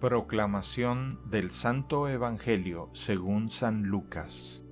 Proclamación 0.00 1.20
del 1.28 1.50
Santo 1.50 2.08
Evangelio 2.08 2.88
según 2.94 3.50
San 3.50 3.82
Lucas 3.82 4.64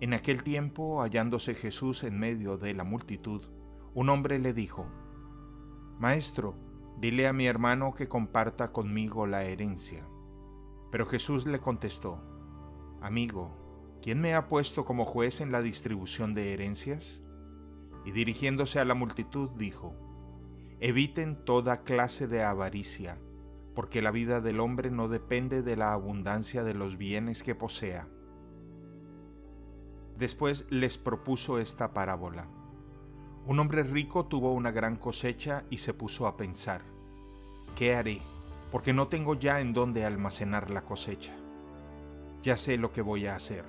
En 0.00 0.14
aquel 0.14 0.44
tiempo, 0.44 1.02
hallándose 1.02 1.56
Jesús 1.56 2.04
en 2.04 2.16
medio 2.16 2.58
de 2.58 2.74
la 2.74 2.84
multitud, 2.84 3.42
un 3.92 4.08
hombre 4.08 4.38
le 4.38 4.52
dijo, 4.52 4.86
Maestro, 5.98 6.54
dile 7.00 7.26
a 7.26 7.32
mi 7.32 7.48
hermano 7.48 7.92
que 7.92 8.06
comparta 8.06 8.70
conmigo 8.70 9.26
la 9.26 9.42
herencia. 9.42 10.06
Pero 10.92 11.06
Jesús 11.06 11.44
le 11.44 11.58
contestó, 11.58 12.22
Amigo, 13.02 13.98
¿quién 14.00 14.20
me 14.20 14.36
ha 14.36 14.46
puesto 14.46 14.84
como 14.84 15.04
juez 15.04 15.40
en 15.40 15.50
la 15.50 15.60
distribución 15.60 16.34
de 16.34 16.52
herencias? 16.52 17.20
Y 18.04 18.12
dirigiéndose 18.12 18.78
a 18.78 18.84
la 18.84 18.94
multitud 18.94 19.50
dijo, 19.56 20.09
Eviten 20.82 21.36
toda 21.36 21.82
clase 21.82 22.26
de 22.26 22.42
avaricia, 22.42 23.18
porque 23.74 24.00
la 24.00 24.10
vida 24.10 24.40
del 24.40 24.60
hombre 24.60 24.90
no 24.90 25.08
depende 25.08 25.60
de 25.60 25.76
la 25.76 25.92
abundancia 25.92 26.64
de 26.64 26.72
los 26.72 26.96
bienes 26.96 27.42
que 27.42 27.54
posea. 27.54 28.08
Después 30.16 30.66
les 30.70 30.96
propuso 30.96 31.58
esta 31.58 31.92
parábola. 31.92 32.48
Un 33.44 33.58
hombre 33.58 33.82
rico 33.82 34.24
tuvo 34.24 34.54
una 34.54 34.70
gran 34.70 34.96
cosecha 34.96 35.64
y 35.68 35.76
se 35.76 35.92
puso 35.92 36.26
a 36.26 36.38
pensar, 36.38 36.80
¿qué 37.76 37.94
haré? 37.94 38.22
Porque 38.72 38.94
no 38.94 39.08
tengo 39.08 39.34
ya 39.34 39.60
en 39.60 39.74
dónde 39.74 40.06
almacenar 40.06 40.70
la 40.70 40.86
cosecha. 40.86 41.36
Ya 42.40 42.56
sé 42.56 42.78
lo 42.78 42.90
que 42.90 43.02
voy 43.02 43.26
a 43.26 43.34
hacer. 43.34 43.66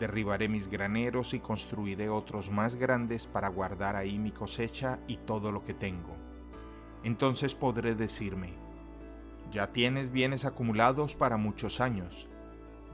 Derribaré 0.00 0.48
mis 0.48 0.68
graneros 0.68 1.34
y 1.34 1.40
construiré 1.40 2.08
otros 2.08 2.50
más 2.50 2.76
grandes 2.76 3.26
para 3.26 3.48
guardar 3.48 3.96
ahí 3.96 4.18
mi 4.18 4.30
cosecha 4.30 5.00
y 5.06 5.18
todo 5.18 5.52
lo 5.52 5.62
que 5.62 5.74
tengo 5.74 6.27
entonces 7.04 7.54
podré 7.54 7.94
decirme, 7.94 8.52
ya 9.50 9.72
tienes 9.72 10.10
bienes 10.10 10.44
acumulados 10.44 11.14
para 11.14 11.36
muchos 11.36 11.80
años, 11.80 12.28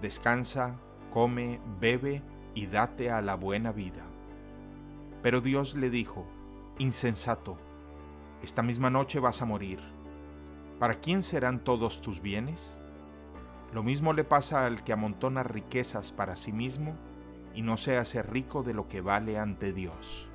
descansa, 0.00 0.76
come, 1.10 1.60
bebe 1.80 2.22
y 2.54 2.66
date 2.66 3.10
a 3.10 3.22
la 3.22 3.34
buena 3.34 3.72
vida. 3.72 4.04
Pero 5.22 5.40
Dios 5.40 5.74
le 5.74 5.90
dijo, 5.90 6.26
insensato, 6.78 7.56
esta 8.42 8.62
misma 8.62 8.90
noche 8.90 9.20
vas 9.20 9.40
a 9.40 9.46
morir. 9.46 9.80
¿Para 10.78 10.94
quién 10.94 11.22
serán 11.22 11.64
todos 11.64 12.02
tus 12.02 12.20
bienes? 12.20 12.76
Lo 13.72 13.82
mismo 13.82 14.12
le 14.12 14.24
pasa 14.24 14.66
al 14.66 14.84
que 14.84 14.92
amontona 14.92 15.42
riquezas 15.42 16.12
para 16.12 16.36
sí 16.36 16.52
mismo 16.52 16.94
y 17.54 17.62
no 17.62 17.76
se 17.76 17.96
hace 17.96 18.22
rico 18.22 18.62
de 18.62 18.74
lo 18.74 18.86
que 18.88 19.00
vale 19.00 19.38
ante 19.38 19.72
Dios. 19.72 20.28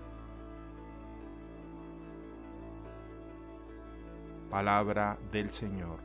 Palabra 4.49 5.19
del 5.31 5.51
Señor. 5.51 5.99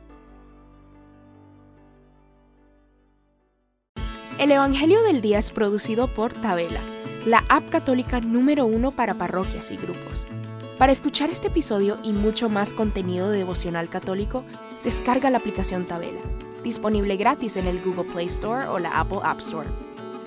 El 4.37 4.51
Evangelio 4.51 5.01
del 5.01 5.21
Día 5.21 5.39
es 5.39 5.49
producido 5.49 6.13
por 6.13 6.33
Tabela, 6.33 6.81
la 7.25 7.43
app 7.49 7.69
católica 7.69 8.21
número 8.21 8.67
uno 8.67 8.91
para 8.91 9.15
parroquias 9.15 9.71
y 9.71 9.77
grupos. 9.77 10.27
Para 10.77 10.91
escuchar 10.91 11.31
este 11.31 11.47
episodio 11.47 11.97
y 12.03 12.11
mucho 12.11 12.47
más 12.47 12.73
contenido 12.73 13.31
de 13.31 13.39
devocional 13.39 13.89
católico, 13.89 14.43
descarga 14.83 15.31
la 15.31 15.39
aplicación 15.39 15.85
Tabela, 15.85 16.21
disponible 16.63 17.17
gratis 17.17 17.57
en 17.57 17.65
el 17.65 17.81
Google 17.81 18.11
Play 18.11 18.27
Store 18.27 18.67
o 18.67 18.77
la 18.77 18.99
Apple 18.99 19.21
App 19.23 19.39
Store. 19.39 19.69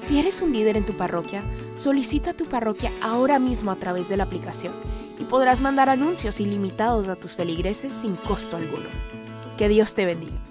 Si 0.00 0.19
eres 0.19 0.41
un 0.41 0.52
líder 0.52 0.77
en 0.77 0.86
tu 0.86 0.96
parroquia, 0.96 1.42
solicita 1.77 2.33
tu 2.33 2.46
parroquia 2.46 2.91
ahora 3.00 3.39
mismo 3.39 3.70
a 3.70 3.77
través 3.77 4.08
de 4.08 4.16
la 4.16 4.24
aplicación 4.24 4.72
y 5.19 5.24
podrás 5.24 5.61
mandar 5.61 5.88
anuncios 5.88 6.41
ilimitados 6.41 7.08
a 7.08 7.16
tus 7.16 7.36
feligreses 7.36 7.94
sin 7.94 8.16
costo 8.16 8.56
alguno. 8.56 8.88
Que 9.56 9.69
Dios 9.69 9.94
te 9.94 10.06
bendiga. 10.06 10.48